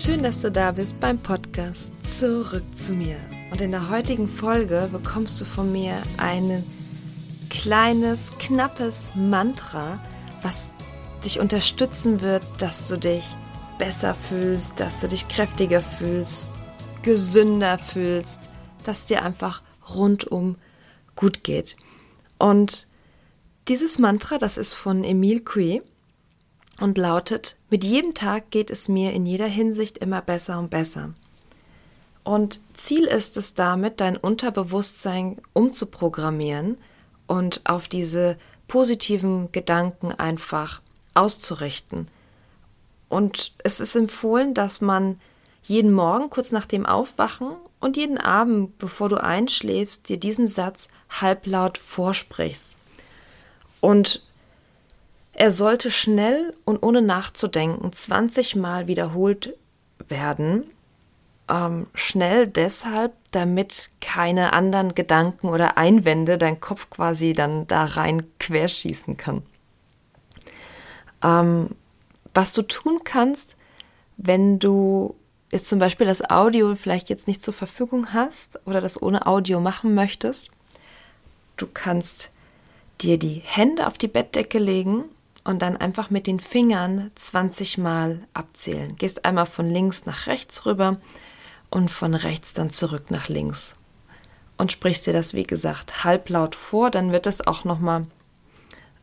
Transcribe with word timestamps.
schön, 0.00 0.22
dass 0.22 0.42
du 0.42 0.50
da 0.52 0.70
bist 0.70 1.00
beim 1.00 1.18
Podcast 1.18 1.92
Zurück 2.06 2.62
zu 2.74 2.92
mir. 2.92 3.16
Und 3.50 3.60
in 3.60 3.72
der 3.72 3.90
heutigen 3.90 4.28
Folge 4.28 4.88
bekommst 4.92 5.40
du 5.40 5.44
von 5.44 5.72
mir 5.72 6.00
ein 6.18 6.64
kleines, 7.50 8.30
knappes 8.38 9.10
Mantra, 9.16 9.98
was 10.42 10.70
dich 11.24 11.40
unterstützen 11.40 12.20
wird, 12.20 12.44
dass 12.58 12.86
du 12.86 12.96
dich 12.96 13.24
besser 13.78 14.14
fühlst, 14.14 14.78
dass 14.78 15.00
du 15.00 15.08
dich 15.08 15.26
kräftiger 15.26 15.80
fühlst, 15.80 16.46
gesünder 17.02 17.76
fühlst, 17.76 18.38
dass 18.84 19.06
dir 19.06 19.24
einfach 19.24 19.62
rundum 19.92 20.58
gut 21.16 21.42
geht. 21.42 21.76
Und 22.38 22.86
dieses 23.66 23.98
Mantra, 23.98 24.38
das 24.38 24.58
ist 24.58 24.74
von 24.74 25.02
Emile 25.02 25.40
Cui 25.40 25.82
und 26.80 26.98
lautet, 26.98 27.56
mit 27.70 27.84
jedem 27.84 28.14
Tag 28.14 28.50
geht 28.50 28.70
es 28.70 28.88
mir 28.88 29.12
in 29.12 29.26
jeder 29.26 29.46
Hinsicht 29.46 29.98
immer 29.98 30.22
besser 30.22 30.58
und 30.58 30.70
besser. 30.70 31.14
Und 32.24 32.60
Ziel 32.74 33.04
ist 33.04 33.36
es 33.36 33.54
damit, 33.54 34.00
dein 34.00 34.16
Unterbewusstsein 34.16 35.40
umzuprogrammieren 35.54 36.78
und 37.26 37.62
auf 37.64 37.88
diese 37.88 38.36
positiven 38.68 39.50
Gedanken 39.50 40.12
einfach 40.12 40.82
auszurichten. 41.14 42.08
Und 43.08 43.54
es 43.64 43.80
ist 43.80 43.96
empfohlen, 43.96 44.52
dass 44.54 44.80
man 44.80 45.18
jeden 45.62 45.92
Morgen 45.92 46.30
kurz 46.30 46.52
nach 46.52 46.66
dem 46.66 46.86
Aufwachen 46.86 47.52
und 47.80 47.96
jeden 47.96 48.18
Abend, 48.18 48.78
bevor 48.78 49.08
du 49.08 49.16
einschläfst, 49.16 50.08
dir 50.08 50.18
diesen 50.18 50.46
Satz 50.46 50.88
halblaut 51.08 51.78
vorsprichst. 51.78 52.76
Und 53.80 54.22
er 55.38 55.52
sollte 55.52 55.92
schnell 55.92 56.52
und 56.64 56.82
ohne 56.82 57.00
nachzudenken 57.00 57.92
20 57.92 58.56
Mal 58.56 58.88
wiederholt 58.88 59.54
werden. 60.08 60.64
Ähm, 61.48 61.86
schnell 61.94 62.48
deshalb, 62.48 63.12
damit 63.30 63.90
keine 64.00 64.52
anderen 64.52 64.96
Gedanken 64.96 65.48
oder 65.48 65.78
Einwände 65.78 66.38
dein 66.38 66.60
Kopf 66.60 66.90
quasi 66.90 67.34
dann 67.34 67.68
da 67.68 67.84
rein 67.84 68.24
querschießen 68.40 69.16
kann. 69.16 69.42
Ähm, 71.22 71.68
was 72.34 72.52
du 72.52 72.62
tun 72.62 73.02
kannst, 73.04 73.56
wenn 74.16 74.58
du 74.58 75.14
jetzt 75.52 75.68
zum 75.68 75.78
Beispiel 75.78 76.08
das 76.08 76.28
Audio 76.28 76.74
vielleicht 76.74 77.10
jetzt 77.10 77.28
nicht 77.28 77.44
zur 77.44 77.54
Verfügung 77.54 78.12
hast 78.12 78.58
oder 78.66 78.80
das 78.80 79.00
ohne 79.00 79.24
Audio 79.28 79.60
machen 79.60 79.94
möchtest, 79.94 80.50
du 81.56 81.68
kannst 81.72 82.32
dir 83.00 83.18
die 83.18 83.40
Hände 83.44 83.86
auf 83.86 83.98
die 83.98 84.08
Bettdecke 84.08 84.58
legen 84.58 85.04
und 85.48 85.62
dann 85.62 85.78
einfach 85.78 86.10
mit 86.10 86.26
den 86.26 86.40
Fingern 86.40 87.10
20 87.14 87.78
Mal 87.78 88.20
abzählen. 88.34 88.96
Gehst 88.96 89.24
einmal 89.24 89.46
von 89.46 89.66
links 89.66 90.04
nach 90.04 90.26
rechts 90.26 90.66
rüber 90.66 90.98
und 91.70 91.90
von 91.90 92.14
rechts 92.14 92.52
dann 92.52 92.68
zurück 92.68 93.10
nach 93.10 93.28
links. 93.28 93.74
Und 94.58 94.72
sprichst 94.72 95.06
dir 95.06 95.14
das, 95.14 95.32
wie 95.32 95.44
gesagt, 95.44 96.04
halblaut 96.04 96.54
vor, 96.54 96.90
dann 96.90 97.12
wird 97.12 97.24
das 97.24 97.46
auch 97.46 97.64
nochmal 97.64 98.02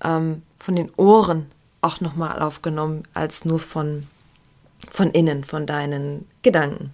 ähm, 0.03 0.43
von 0.59 0.75
den 0.75 0.91
Ohren 0.97 1.47
auch 1.81 1.99
nochmal 1.99 2.39
aufgenommen, 2.39 3.07
als 3.15 3.43
nur 3.43 3.59
von, 3.59 4.05
von 4.91 5.09
innen, 5.09 5.45
von 5.45 5.65
deinen 5.65 6.29
Gedanken. 6.43 6.93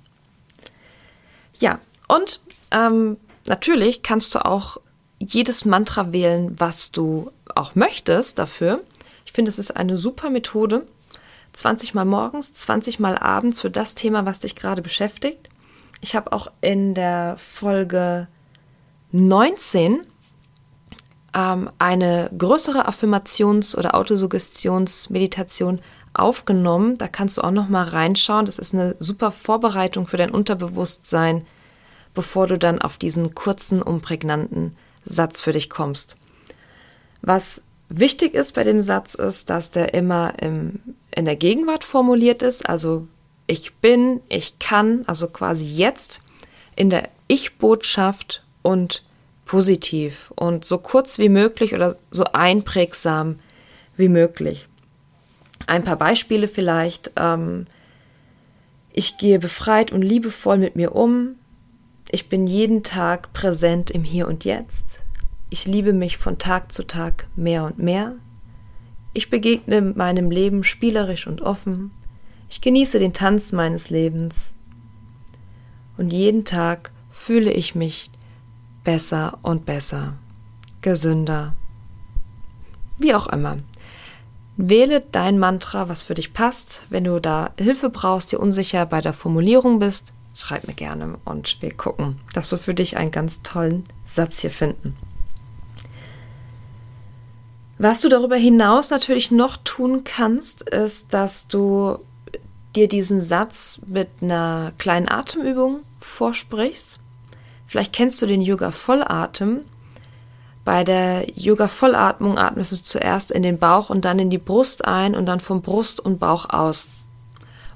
Ja, 1.60 1.82
und 2.08 2.40
ähm, 2.72 3.18
natürlich 3.48 4.02
kannst 4.02 4.34
du 4.34 4.46
auch 4.46 4.78
jedes 5.20 5.66
Mantra 5.66 6.14
wählen, 6.14 6.58
was 6.58 6.94
du 6.94 7.34
auch 7.54 7.76
möchtest 7.76 8.40
dafür. 8.40 8.82
Ich 9.32 9.36
finde, 9.36 9.48
es 9.48 9.60
ist 9.60 9.78
eine 9.78 9.96
super 9.96 10.30
Methode. 10.30 10.86
20 11.54 11.94
Mal 11.94 12.04
morgens, 12.04 12.52
20 12.52 13.00
Mal 13.00 13.18
abends 13.18 13.62
für 13.62 13.72
das 13.72 13.96
Thema, 13.96 14.26
was 14.26 14.40
dich 14.40 14.58
gerade 14.58 14.82
beschäftigt. 14.82 15.48
Ich 16.02 16.18
habe 16.18 16.34
auch 16.34 16.52
in 16.60 16.96
der 16.96 17.38
Folge 17.38 18.28
19 19.14 20.02
ähm, 21.34 21.70
eine 21.80 22.30
größere 22.38 22.90
Affirmations- 22.90 23.74
oder 23.78 23.96
Autosuggestionsmeditation 23.96 25.80
aufgenommen. 26.14 26.98
Da 26.98 27.08
kannst 27.08 27.38
du 27.38 27.42
auch 27.42 27.52
noch 27.52 27.70
mal 27.70 27.86
reinschauen. 27.86 28.46
Das 28.46 28.60
ist 28.60 28.74
eine 28.74 28.98
super 29.00 29.32
Vorbereitung 29.32 30.08
für 30.08 30.18
dein 30.18 30.32
Unterbewusstsein, 30.32 31.48
bevor 32.14 32.48
du 32.48 32.58
dann 32.58 32.82
auf 32.82 32.98
diesen 32.98 33.34
kurzen, 33.34 33.82
umprägnanten 33.82 34.76
Satz 35.06 35.42
für 35.42 35.54
dich 35.54 35.70
kommst. 35.70 36.18
Was 37.22 37.62
Wichtig 37.94 38.36
ist 38.36 38.54
bei 38.54 38.64
dem 38.64 38.82
Satz 38.82 39.16
ist, 39.16 39.50
dass 39.50 39.70
der 39.70 39.94
immer 39.94 40.36
im, 40.42 40.80
in 41.14 41.26
der 41.26 41.36
Gegenwart 41.36 41.84
formuliert 41.84 42.42
ist, 42.42 42.70
also 42.70 43.06
ich 43.48 43.74
bin, 43.76 44.22
ich 44.30 44.60
kann, 44.60 45.04
also 45.08 45.28
quasi 45.28 45.66
jetzt 45.66 46.22
in 46.78 46.90
der 46.90 47.10
Ich-Botschaft 47.28 48.46
und 48.62 49.04
positiv 49.44 50.32
und 50.38 50.64
so 50.64 50.78
kurz 50.78 51.20
wie 51.20 51.28
möglich 51.28 51.74
oder 51.74 51.98
so 52.12 52.24
einprägsam 52.32 53.40
wie 53.98 54.08
möglich. 54.08 54.70
Ein 55.68 55.84
paar 55.84 55.98
Beispiele 55.98 56.48
vielleicht. 56.48 57.12
Ähm, 57.18 57.66
ich 58.94 59.18
gehe 59.18 59.38
befreit 59.38 59.92
und 59.92 60.02
liebevoll 60.02 60.60
mit 60.60 60.78
mir 60.78 60.96
um. 60.96 61.36
Ich 62.10 62.30
bin 62.30 62.48
jeden 62.48 62.84
Tag 62.84 63.34
präsent 63.34 63.92
im 63.92 64.06
Hier 64.06 64.30
und 64.30 64.46
Jetzt. 64.46 65.04
Ich 65.54 65.66
liebe 65.66 65.92
mich 65.92 66.18
von 66.18 66.38
Tag 66.38 66.72
zu 66.72 66.88
Tag 66.88 67.28
mehr 67.36 67.66
und 67.66 67.78
mehr. 67.78 68.14
Ich 69.12 69.30
begegne 69.30 69.82
meinem 69.82 70.32
Leben 70.32 70.64
spielerisch 70.64 71.28
und 71.28 71.42
offen. 71.42 71.92
Ich 72.50 72.62
genieße 72.62 73.00
den 73.00 73.12
Tanz 73.12 73.52
meines 73.52 73.90
Lebens. 73.90 74.54
Und 75.98 76.14
jeden 76.14 76.46
Tag 76.46 76.92
fühle 77.10 77.52
ich 77.52 77.76
mich 77.76 78.10
besser 78.86 79.40
und 79.42 79.66
besser, 79.66 80.14
gesünder, 80.80 81.54
wie 82.98 83.14
auch 83.14 83.28
immer. 83.28 83.58
Wähle 84.56 85.04
dein 85.12 85.38
Mantra, 85.38 85.90
was 85.90 86.04
für 86.04 86.14
dich 86.14 86.32
passt. 86.32 86.86
Wenn 86.90 87.04
du 87.04 87.20
da 87.20 87.52
Hilfe 87.60 87.90
brauchst, 87.90 88.32
dir 88.32 88.40
unsicher 88.40 88.86
bei 88.86 89.02
der 89.02 89.14
Formulierung 89.14 89.80
bist, 89.80 90.14
schreib 90.34 90.66
mir 90.66 90.76
gerne 90.76 91.18
und 91.26 91.62
wir 91.62 91.74
gucken, 91.74 92.22
dass 92.34 92.50
wir 92.52 92.58
für 92.58 92.74
dich 92.74 92.96
einen 92.96 93.12
ganz 93.12 93.42
tollen 93.42 93.84
Satz 94.06 94.40
hier 94.40 94.50
finden. 94.50 94.96
Was 97.84 98.02
du 98.02 98.10
darüber 98.10 98.36
hinaus 98.36 98.92
natürlich 98.92 99.32
noch 99.32 99.58
tun 99.58 100.04
kannst, 100.04 100.70
ist, 100.70 101.16
dass 101.16 101.48
du 101.48 101.98
dir 102.76 102.88
diesen 102.88 103.20
Satz 103.20 103.82
mit 103.88 104.08
einer 104.22 104.72
kleinen 104.78 105.10
Atemübung 105.10 105.80
vorsprichst. 106.00 107.00
Vielleicht 107.66 107.92
kennst 107.92 108.22
du 108.22 108.28
den 108.28 108.44
Yoga 108.44 108.70
Vollatem. 108.70 109.62
Bei 110.64 110.84
der 110.84 111.28
Yoga 111.36 111.68
Vollatmung 111.68 112.38
atmest 112.38 112.72
du 112.72 112.76
zuerst 112.76 113.32
in 113.32 113.42
den 113.42 113.58
Bauch 113.58 113.90
und 113.90 114.06
dann 114.06 114.20
in 114.20 114.30
die 114.30 114.38
Brust 114.38 114.86
ein 114.86 115.16
und 115.16 115.26
dann 115.26 115.40
vom 115.40 115.64
Brust 115.64 116.00
und 116.00 116.20
Bauch 116.20 116.52
aus. 116.52 116.88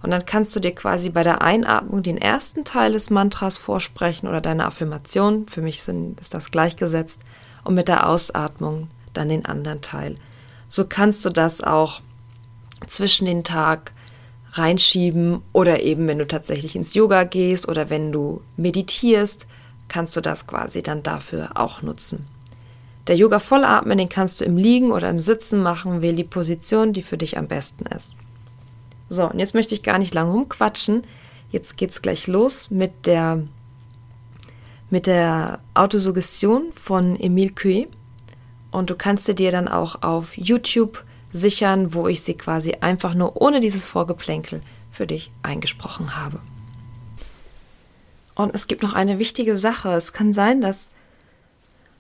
Und 0.04 0.12
dann 0.12 0.24
kannst 0.24 0.56
du 0.56 0.60
dir 0.60 0.76
quasi 0.76 1.10
bei 1.10 1.24
der 1.24 1.42
Einatmung 1.42 2.04
den 2.04 2.20
ersten 2.20 2.64
Teil 2.64 2.92
des 2.92 3.10
Mantras 3.10 3.58
vorsprechen 3.58 4.28
oder 4.28 4.40
deine 4.40 4.68
Affirmation. 4.68 5.48
Für 5.48 5.64
mich 5.64 5.82
sind, 5.82 6.20
ist 6.20 6.36
das 6.36 6.52
gleichgesetzt. 6.52 7.22
Und 7.64 7.74
mit 7.74 7.88
der 7.88 8.08
Ausatmung 8.08 8.90
dann 9.18 9.30
den 9.30 9.46
anderen 9.46 9.82
Teil. 9.82 10.16
So 10.70 10.86
kannst 10.86 11.26
du 11.26 11.30
das 11.30 11.62
auch 11.62 12.02
zwischen 12.88 13.26
den 13.26 13.44
Tag 13.44 13.94
reinschieben 14.52 15.42
oder 15.54 15.82
eben 15.82 16.08
wenn 16.08 16.20
du 16.20 16.28
tatsächlich 16.28 16.76
ins 16.76 16.94
Yoga 16.94 17.24
gehst 17.24 17.68
oder 17.68 17.90
wenn 17.90 18.12
du 18.12 18.42
meditierst, 18.58 19.48
kannst 19.88 20.16
du 20.16 20.22
das 20.22 20.48
quasi 20.48 20.82
dann 20.82 21.04
dafür 21.04 21.52
auch 21.56 21.82
nutzen. 21.82 22.28
Der 23.08 23.16
Yoga 23.16 23.40
Vollatmen, 23.40 23.98
den 23.98 24.10
kannst 24.10 24.42
du 24.42 24.46
im 24.46 24.58
Liegen 24.58 24.92
oder 24.92 25.10
im 25.10 25.20
Sitzen 25.20 25.62
machen, 25.62 26.02
wähl 26.02 26.16
die 26.16 26.24
Position, 26.24 26.94
die 26.94 27.04
für 27.04 27.18
dich 27.18 27.38
am 27.38 27.48
besten 27.48 27.86
ist. 27.86 28.16
So, 29.10 29.30
und 29.30 29.38
jetzt 29.38 29.54
möchte 29.54 29.76
ich 29.76 29.84
gar 29.84 30.00
nicht 30.00 30.14
lang 30.14 30.32
rumquatschen. 30.32 31.04
Jetzt 31.52 31.78
geht's 31.78 32.02
gleich 32.02 32.26
los 32.26 32.72
mit 32.72 33.06
der 33.06 33.44
mit 34.90 35.08
der 35.08 35.60
Autosuggestion 35.74 36.72
von 36.74 37.20
Emile 37.20 37.52
Cui. 37.52 37.88
Und 38.76 38.90
du 38.90 38.96
kannst 38.96 39.24
sie 39.24 39.36
dir 39.36 39.52
dann 39.52 39.70
auch 39.70 40.02
auf 40.02 40.38
YouTube 40.38 41.06
sichern, 41.32 41.94
wo 41.94 42.10
ich 42.10 42.24
sie 42.24 42.34
quasi 42.34 42.74
einfach 42.82 43.14
nur 43.14 43.42
ohne 43.42 43.62
dieses 43.62 43.86
Vorgeplänkel 43.86 44.62
für 44.92 45.08
dich 45.08 45.32
eingesprochen 45.44 46.18
habe. 46.18 46.42
Und 48.36 48.54
es 48.54 48.68
gibt 48.68 48.84
noch 48.84 48.92
eine 48.92 49.18
wichtige 49.18 49.56
Sache. 49.56 49.94
Es 49.94 50.12
kann 50.12 50.34
sein, 50.34 50.60
dass 50.60 50.92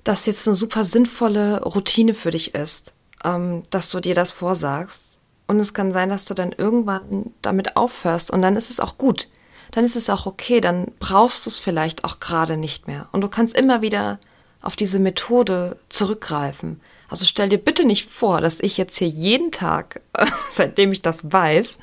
das 0.03 0.25
jetzt 0.25 0.45
eine 0.49 0.55
super 0.55 0.83
sinnvolle 0.83 1.63
Routine 1.63 2.13
für 2.13 2.31
dich 2.31 2.53
ist, 2.53 2.93
ähm, 3.23 3.63
dass 3.69 3.89
du 3.89 4.01
dir 4.01 4.13
das 4.13 4.33
vorsagst. 4.33 5.17
Und 5.47 5.61
es 5.61 5.73
kann 5.73 5.93
sein, 5.93 6.09
dass 6.09 6.25
du 6.25 6.33
dann 6.33 6.51
irgendwann 6.51 7.31
damit 7.41 7.77
aufhörst 7.77 8.31
und 8.31 8.41
dann 8.41 8.57
ist 8.57 8.69
es 8.69 8.81
auch 8.81 8.97
gut. 8.97 9.29
Dann 9.71 9.85
ist 9.85 9.95
es 9.95 10.09
auch 10.09 10.25
okay, 10.25 10.59
dann 10.59 10.91
brauchst 10.99 11.45
du 11.45 11.49
es 11.49 11.57
vielleicht 11.57 12.03
auch 12.03 12.19
gerade 12.19 12.57
nicht 12.57 12.85
mehr. 12.85 13.07
Und 13.13 13.21
du 13.21 13.29
kannst 13.29 13.57
immer 13.57 13.81
wieder 13.81 14.19
auf 14.65 14.75
diese 14.75 14.99
Methode 14.99 15.77
zurückgreifen. 15.89 16.81
Also 17.07 17.25
stell 17.25 17.49
dir 17.49 17.59
bitte 17.59 17.85
nicht 17.85 18.09
vor, 18.09 18.41
dass 18.41 18.59
ich 18.59 18.77
jetzt 18.77 18.97
hier 18.97 19.07
jeden 19.07 19.51
Tag, 19.51 20.01
seitdem 20.49 20.91
ich 20.91 21.03
das 21.03 21.31
weiß, 21.31 21.77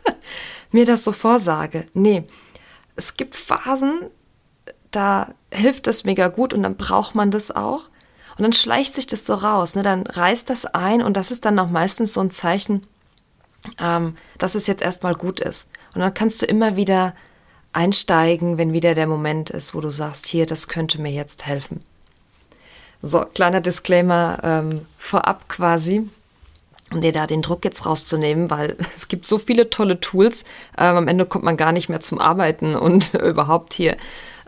mir 0.70 0.86
das 0.86 1.02
so 1.02 1.10
vorsage. 1.10 1.86
Nee, 1.94 2.24
es 2.94 3.16
gibt 3.16 3.34
Phasen, 3.34 4.02
da 4.92 5.34
hilft 5.50 5.88
es 5.88 6.04
mega 6.04 6.28
gut 6.28 6.54
und 6.54 6.62
dann 6.62 6.76
braucht 6.76 7.16
man 7.16 7.32
das 7.32 7.50
auch. 7.50 7.88
Und 8.38 8.44
dann 8.44 8.52
schleicht 8.52 8.94
sich 8.94 9.08
das 9.08 9.26
so 9.26 9.34
raus, 9.34 9.74
ne? 9.74 9.82
dann 9.82 10.06
reißt 10.06 10.48
das 10.48 10.64
ein 10.64 11.02
und 11.02 11.16
das 11.16 11.32
ist 11.32 11.44
dann 11.44 11.58
auch 11.58 11.70
meistens 11.70 12.14
so 12.14 12.20
ein 12.20 12.30
Zeichen, 12.30 12.86
ähm, 13.80 14.16
dass 14.38 14.54
es 14.54 14.68
jetzt 14.68 14.80
erstmal 14.80 15.16
gut 15.16 15.40
ist. 15.40 15.66
Und 15.94 16.00
dann 16.00 16.14
kannst 16.14 16.40
du 16.40 16.46
immer 16.46 16.76
wieder 16.76 17.14
einsteigen, 17.72 18.58
wenn 18.58 18.72
wieder 18.72 18.94
der 18.94 19.08
Moment 19.08 19.50
ist, 19.50 19.74
wo 19.74 19.80
du 19.80 19.90
sagst, 19.90 20.26
hier, 20.26 20.46
das 20.46 20.68
könnte 20.68 21.00
mir 21.00 21.12
jetzt 21.12 21.46
helfen. 21.46 21.80
So, 23.02 23.24
kleiner 23.34 23.60
Disclaimer 23.60 24.38
ähm, 24.44 24.86
vorab 24.96 25.48
quasi, 25.48 26.08
um 26.92 27.00
dir 27.00 27.10
da 27.10 27.26
den 27.26 27.42
Druck 27.42 27.64
jetzt 27.64 27.84
rauszunehmen, 27.84 28.48
weil 28.48 28.76
es 28.96 29.08
gibt 29.08 29.26
so 29.26 29.38
viele 29.38 29.70
tolle 29.70 30.00
Tools. 30.00 30.44
Ähm, 30.78 30.96
am 30.96 31.08
Ende 31.08 31.26
kommt 31.26 31.44
man 31.44 31.56
gar 31.56 31.72
nicht 31.72 31.88
mehr 31.88 32.00
zum 32.00 32.20
Arbeiten 32.20 32.76
und 32.76 33.14
überhaupt 33.22 33.72
hier 33.74 33.96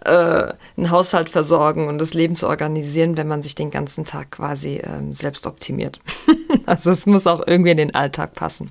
äh, 0.05 0.53
einen 0.77 0.91
Haushalt 0.91 1.31
versorgen 1.31 1.89
und 1.89 1.99
das 1.99 2.15
Leben 2.15 2.37
zu 2.37 2.47
organisieren, 2.47 3.17
wenn 3.17 3.27
man 3.27 3.43
sich 3.43 3.57
den 3.57 3.73
ganzen 3.73 4.05
Tag 4.05 4.31
quasi 4.31 4.81
ähm, 4.85 5.13
selbst 5.13 5.47
optimiert. 5.49 6.01
also 6.67 6.93
es 6.93 7.07
muss 7.07 7.27
auch 7.27 7.45
irgendwie 7.45 7.73
in 7.73 7.77
den 7.77 7.95
Alltag 7.95 8.35
passen. 8.35 8.71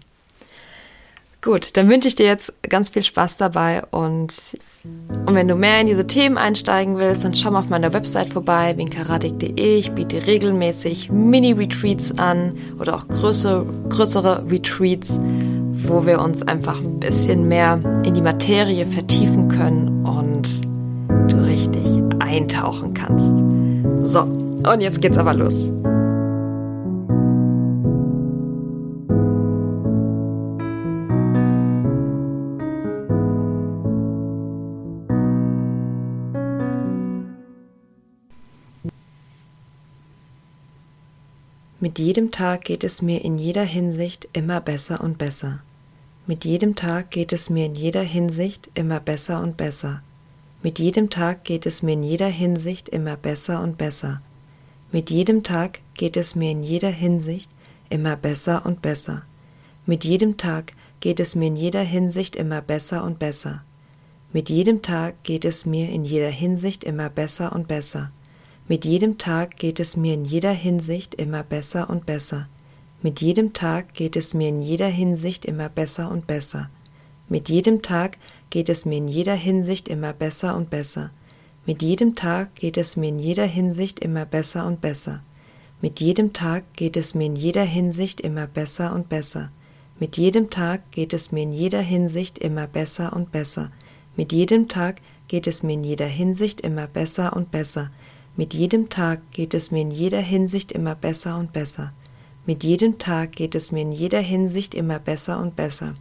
Gut, 1.43 1.75
dann 1.75 1.89
wünsche 1.89 2.07
ich 2.07 2.15
dir 2.15 2.25
jetzt 2.25 2.53
ganz 2.61 2.89
viel 2.89 3.03
Spaß 3.03 3.35
dabei 3.35 3.83
und, 3.91 4.57
und 5.25 5.35
wenn 5.35 5.49
du 5.49 5.55
mehr 5.55 5.81
in 5.81 5.87
diese 5.87 6.07
Themen 6.07 6.37
einsteigen 6.37 6.97
willst, 6.97 7.25
dann 7.25 7.35
schau 7.35 7.51
mal 7.51 7.59
auf 7.59 7.67
meiner 7.67 7.91
Website 7.91 8.29
vorbei, 8.29 8.77
winkaradik.de. 8.77 9.77
Ich 9.77 9.91
biete 9.91 10.25
regelmäßig 10.25 11.11
Mini-Retreats 11.11 12.17
an 12.17 12.55
oder 12.79 12.95
auch 12.95 13.09
größere, 13.09 13.65
größere 13.89 14.49
Retreats, 14.49 15.19
wo 15.19 16.05
wir 16.05 16.21
uns 16.21 16.43
einfach 16.43 16.79
ein 16.79 17.01
bisschen 17.01 17.49
mehr 17.49 17.77
in 18.05 18.13
die 18.13 18.21
Materie 18.21 18.85
vertiefen 18.85 19.49
können 19.49 20.05
und 20.05 20.47
du 21.29 21.43
richtig 21.43 21.85
eintauchen 22.19 22.93
kannst. 22.93 24.13
So, 24.13 24.21
und 24.21 24.79
jetzt 24.79 25.01
geht's 25.01 25.17
aber 25.17 25.33
los. 25.33 25.73
Mit 41.83 41.99
jedem 41.99 42.31
Tag 42.31 42.63
geht 42.63 42.85
es 42.85 43.01
mir 43.01 43.25
in 43.25 43.37
jeder 43.37 43.65
Hinsicht 43.65 44.29
immer 44.31 44.61
besser 44.61 45.03
und 45.03 45.17
besser. 45.17 45.59
Mit 46.25 46.45
jedem 46.45 46.75
Tag 46.75 47.11
geht 47.11 47.33
es 47.33 47.49
mir 47.49 47.65
in 47.65 47.75
jeder 47.75 48.03
Hinsicht 48.03 48.69
immer 48.73 49.01
besser 49.01 49.41
und 49.41 49.57
besser. 49.57 50.01
Mit 50.61 50.79
jedem 50.79 51.09
Tag 51.09 51.43
geht 51.43 51.65
es 51.65 51.83
mir 51.83 51.91
in 51.91 52.03
jeder 52.03 52.29
Hinsicht 52.29 52.87
immer 52.87 53.17
besser 53.17 53.61
und 53.61 53.77
besser. 53.77 54.21
Mit 54.93 55.09
jedem 55.09 55.43
Tag 55.43 55.81
geht 55.95 56.15
es 56.15 56.35
mir 56.35 56.51
in 56.51 56.63
jeder 56.63 56.89
Hinsicht 56.89 57.49
immer 57.89 58.15
besser 58.15 58.65
und 58.65 58.81
besser. 58.81 59.23
Mit 59.85 60.05
jedem 60.05 60.37
Tag 60.37 60.71
geht 61.01 61.19
es 61.19 61.35
mir 61.35 61.47
in 61.47 61.57
jeder 61.57 61.83
Hinsicht 61.83 62.37
immer 62.37 62.61
besser 62.61 63.03
und 63.03 63.19
besser. 63.19 63.61
Mit 64.31 64.49
jedem 64.49 64.83
Tag 64.83 65.21
geht 65.23 65.43
es 65.43 65.65
mir 65.65 65.89
in 65.89 66.05
jeder 66.05 66.31
Hinsicht 66.31 66.85
immer 66.85 67.09
besser 67.09 67.51
und 67.51 67.67
besser. 67.67 68.09
Mit 68.67 68.85
jedem 68.85 69.17
Tag 69.17 69.57
geht 69.57 69.81
es 69.81 69.97
mir 69.97 70.13
in 70.13 70.23
jeder 70.23 70.53
Hinsicht 70.53 71.15
immer 71.15 71.43
besser 71.43 71.89
und 71.89 72.05
besser. 72.05 72.47
Mit 73.01 73.19
jedem 73.19 73.51
Tag 73.51 73.93
geht 73.93 74.15
es 74.15 74.33
mir 74.33 74.47
in 74.47 74.61
jeder 74.61 74.87
Hinsicht 74.87 75.43
immer 75.43 75.67
besser 75.67 76.09
und 76.09 76.27
besser. 76.27 76.69
Mit 77.27 77.49
jedem 77.49 77.81
Tag 77.81 78.17
geht 78.49 78.69
es 78.69 78.85
mir 78.85 78.97
in 78.97 79.09
jeder 79.09 79.35
Hinsicht 79.35 79.89
immer 79.89 80.13
besser 80.13 80.55
und 80.55 80.69
besser. 80.69 81.11
Mit 81.65 81.81
jedem 81.81 82.15
Tag 82.15 82.55
geht 82.55 82.77
es 82.77 82.95
mir 82.95 83.09
in 83.09 83.19
jeder 83.19 83.45
Hinsicht 83.45 83.99
immer 83.99 84.25
besser 84.25 84.65
und 84.65 84.79
besser. 84.79 85.21
Mit 85.81 85.99
jedem 85.99 86.31
Tag 86.31 86.63
geht 86.77 86.95
es 86.95 87.13
mir 87.13 87.25
in 87.25 87.35
jeder 87.35 87.65
Hinsicht 87.65 88.21
immer 88.21 88.47
besser 88.47 88.93
und 88.93 89.09
besser. 89.09 89.51
Mit 89.99 90.15
jedem 90.15 90.49
Tag 90.49 90.89
geht 90.91 91.13
es 91.13 91.33
mir 91.33 91.43
in 91.43 91.51
jeder 91.51 91.81
Hinsicht 91.81 92.39
immer 92.39 92.67
besser 92.67 93.13
und 93.13 93.33
besser. 93.33 93.71
Mit 94.15 94.31
jedem 94.31 94.69
Tag 94.69 95.01
geht 95.27 95.47
es 95.47 95.63
mir 95.63 95.73
in 95.73 95.83
jeder 95.83 96.05
Hinsicht 96.05 96.61
immer 96.61 96.87
besser 96.87 97.35
und 97.35 97.51
besser. 97.51 97.89
Mit 98.35 98.55
jedem 98.55 98.89
Tag 98.89 99.21
geht 99.31 99.53
es 99.53 99.69
mir 99.69 99.81
in 99.81 99.91
jeder 99.91 100.19
Hinsicht 100.19 100.71
immer 100.71 100.95
besser 100.95 101.37
und 101.37 101.53
besser. 101.53 101.93
Mit 102.47 102.63
jedem 102.63 102.97
Tag 102.97 103.33
geht 103.33 103.53
es 103.53 103.71
mir 103.71 103.81
in 103.81 103.91
jeder 103.91 104.21
Hinsicht 104.21 104.73
immer 104.73 104.97
besser 104.97 105.39
und 105.39 105.55
besser. 105.55 105.93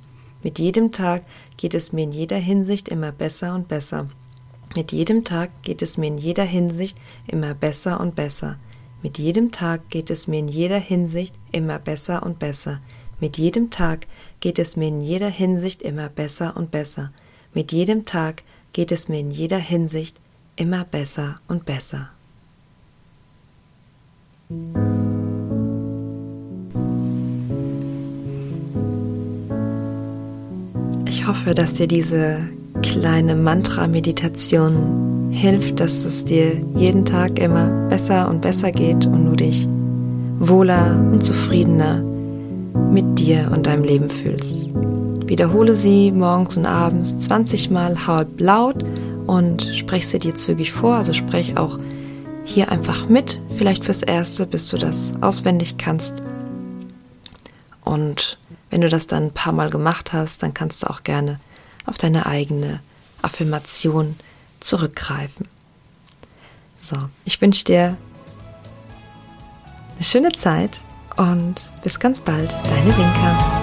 Mit 0.43 0.59
jedem 0.59 0.93
Tag 0.93 1.25
geht 1.59 1.75
es 1.75 1.93
mir 1.93 2.05
in 2.05 2.13
jeder 2.13 2.39
Hinsicht 2.39 2.89
immer 2.89 3.13
besser 3.13 3.55
und 3.55 3.69
besser. 3.69 4.09
Mit 4.75 4.93
jedem 4.93 5.25
Tag 5.25 5.51
geht 5.63 5.83
es 5.83 5.99
mir 5.99 6.07
in 6.07 6.17
jeder 6.17 6.45
Hinsicht 6.45 6.97
immer 7.27 7.53
besser 7.53 8.01
und 8.01 8.15
besser. 8.15 8.57
Mit 9.03 9.19
jedem 9.19 9.53
Tag 9.53 9.91
geht 9.91 10.11
es 10.11 10.27
mir 10.27 10.39
in 10.39 10.49
jeder 10.49 10.81
Hinsicht 10.81 11.37
immer 11.53 11.79
besser 11.79 12.25
und 12.25 12.39
besser. 12.39 12.81
Mit 13.21 13.37
jedem 13.37 13.69
Tag 13.71 14.07
geht 14.41 14.59
es 14.59 14.77
mir 14.77 14.89
in 14.89 15.03
jeder 15.03 15.29
Hinsicht 15.29 15.83
immer 15.83 16.09
besser 16.09 16.57
und 16.57 16.71
besser. 16.71 17.13
Mit 17.53 17.73
jedem 17.73 18.07
Tag 18.07 18.43
geht 18.73 18.91
es 18.91 19.09
mir 19.09 19.21
in 19.21 19.31
jeder 19.31 19.59
Hinsicht 19.59 20.19
immer 20.57 20.85
besser 20.85 21.41
und 21.47 21.67
besser. 21.67 22.09
Ich 31.07 31.27
hoffe, 31.27 31.55
dass 31.55 31.75
dir 31.75 31.87
diese 31.87 32.39
kleine 32.83 33.37
Mantra-Meditation 33.37 35.31
hilft, 35.31 35.81
dass 35.81 36.05
es 36.05 36.25
dir 36.25 36.61
jeden 36.75 37.05
Tag 37.05 37.39
immer 37.39 37.69
besser 37.89 38.29
und 38.29 38.41
besser 38.41 38.73
geht 38.73 39.07
und 39.07 39.27
du 39.27 39.37
dich 39.37 39.69
wohler 40.39 40.97
und 41.13 41.25
zufriedener 41.25 42.03
mit 42.93 43.19
dir 43.19 43.51
und 43.55 43.67
deinem 43.67 43.85
Leben 43.85 44.11
fühlst. 44.11 44.69
Wiederhole 45.27 45.75
sie 45.75 46.11
morgens 46.11 46.57
und 46.57 46.67
abends 46.67 47.19
20 47.19 47.71
Mal 47.71 48.07
halb 48.07 48.41
laut 48.41 48.85
und 49.27 49.63
sprech 49.75 50.09
sie 50.09 50.19
dir 50.19 50.35
zügig 50.35 50.73
vor, 50.73 50.97
also 50.97 51.13
sprech 51.13 51.57
auch 51.57 51.79
hier 52.45 52.71
einfach 52.71 53.09
mit, 53.09 53.41
vielleicht 53.57 53.85
fürs 53.85 54.03
Erste, 54.03 54.47
bis 54.47 54.69
du 54.69 54.79
das 54.79 55.13
auswendig 55.21 55.79
kannst. 55.79 56.15
Und 57.85 58.39
wenn 58.71 58.81
du 58.81 58.89
das 58.89 59.07
dann 59.07 59.25
ein 59.25 59.35
paar 59.35 59.53
Mal 59.53 59.71
gemacht 59.71 60.13
hast, 60.13 60.43
dann 60.43 60.55
kannst 60.55 60.83
du 60.83 60.91
auch 60.91 61.03
gerne 61.03 61.41
auf 61.87 61.99
deine 61.99 62.27
eigene 62.27 62.81
Affirmation 63.23 64.17
zurückgreifen. 64.61 65.47
So, 66.81 66.97
ich 67.25 67.41
wünsche 67.41 67.65
dir 67.65 67.97
eine 69.95 70.05
schöne 70.05 70.33
Zeit 70.33 70.81
und 71.17 71.65
bis 71.83 72.01
ganz 72.01 72.21
bald, 72.21 72.53
deine 72.65 72.97
Winker. 72.97 73.62